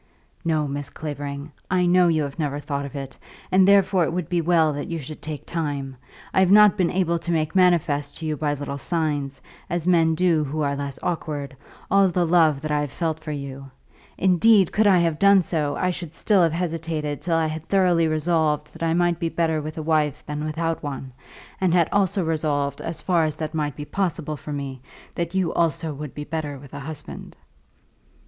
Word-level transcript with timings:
"No, 0.43 0.67
Miss 0.67 0.89
Clavering; 0.89 1.51
I 1.69 1.85
know 1.85 2.07
you 2.07 2.23
have 2.23 2.39
never 2.39 2.59
thought 2.59 2.87
of 2.87 2.95
it, 2.95 3.15
and 3.51 3.67
therefore 3.67 4.03
it 4.03 4.11
would 4.11 4.29
be 4.29 4.41
well 4.41 4.73
that 4.73 4.87
you 4.87 4.97
should 4.97 5.21
take 5.21 5.45
time. 5.45 5.95
I 6.33 6.39
have 6.39 6.49
not 6.49 6.75
been 6.75 6.89
able 6.89 7.19
to 7.19 7.31
make 7.31 7.53
manifest 7.55 8.17
to 8.17 8.25
you 8.25 8.35
by 8.35 8.55
little 8.55 8.79
signs, 8.79 9.41
as 9.69 9.87
men 9.87 10.15
do 10.15 10.43
who 10.43 10.61
are 10.61 10.75
less 10.75 10.97
awkward, 11.03 11.55
all 11.91 12.07
the 12.07 12.25
love 12.25 12.61
that 12.61 12.71
I 12.71 12.81
have 12.81 12.91
felt 12.91 13.19
for 13.19 13.31
you. 13.31 13.69
Indeed, 14.17 14.71
could 14.71 14.87
I 14.87 14.97
have 14.97 15.19
done 15.19 15.43
so, 15.43 15.75
I 15.75 15.91
should 15.91 16.15
still 16.15 16.41
have 16.41 16.53
hesitated 16.53 17.21
till 17.21 17.37
I 17.37 17.45
had 17.45 17.69
thoroughly 17.69 18.07
resolved 18.07 18.73
that 18.73 18.81
I 18.81 18.95
might 18.95 19.19
be 19.19 19.29
better 19.29 19.61
with 19.61 19.77
a 19.77 19.83
wife 19.83 20.25
than 20.25 20.45
without 20.45 20.81
one; 20.81 21.11
and 21.61 21.75
had 21.75 21.89
resolved 22.17 22.81
also, 22.81 22.89
as 22.89 23.01
far 23.01 23.25
as 23.25 23.35
that 23.35 23.53
might 23.53 23.75
be 23.75 23.85
possible 23.85 24.35
for 24.35 24.51
me, 24.51 24.81
that 25.13 25.35
you 25.35 25.53
also 25.53 25.93
would 25.93 26.15
be 26.15 26.23
better 26.23 26.57
with 26.57 26.73
a 26.73 26.79
husband." 26.79 27.35